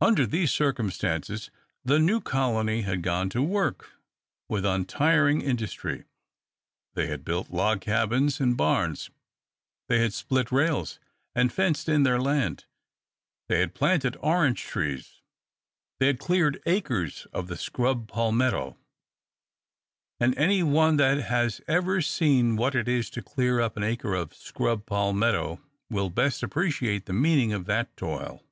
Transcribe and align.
Under 0.00 0.24
these 0.26 0.50
circumstances, 0.52 1.50
the 1.84 1.98
new 1.98 2.22
colony 2.22 2.80
had 2.80 3.02
gone 3.02 3.28
to 3.28 3.42
work 3.42 3.90
with 4.48 4.64
untiring 4.64 5.42
industry. 5.42 6.04
They 6.94 7.08
had 7.08 7.26
built 7.26 7.50
log 7.50 7.82
cabins 7.82 8.40
and 8.40 8.56
barns; 8.56 9.10
they 9.90 9.98
had 9.98 10.14
split 10.14 10.50
rails, 10.50 10.98
and 11.34 11.52
fenced 11.52 11.90
in 11.90 12.04
their 12.04 12.18
land; 12.18 12.64
they 13.50 13.60
had 13.60 13.74
planted 13.74 14.16
orange 14.20 14.62
trees; 14.62 15.20
they 16.00 16.06
had 16.06 16.18
cleared 16.18 16.58
acres 16.64 17.26
of 17.34 17.48
the 17.48 17.56
scrub 17.58 18.08
palmetto: 18.08 18.78
and 20.18 20.34
any 20.38 20.62
one 20.62 20.96
that 20.96 21.30
ever 21.68 21.96
has 21.96 22.06
seen 22.06 22.56
what 22.56 22.74
it 22.74 22.88
is 22.88 23.10
to 23.10 23.20
clear 23.20 23.60
up 23.60 23.76
an 23.76 23.82
acre 23.84 24.14
of 24.14 24.32
scrub 24.32 24.86
palmetto 24.86 25.60
will 25.90 26.08
best 26.08 26.42
appreciate 26.42 27.04
the 27.04 27.12
meaning 27.12 27.52
of 27.52 27.66
that 27.66 27.94
toil. 27.94 28.42